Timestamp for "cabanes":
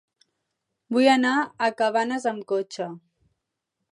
1.83-2.27